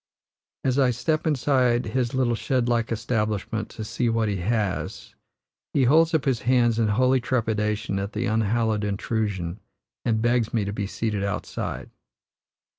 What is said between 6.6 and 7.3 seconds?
in holy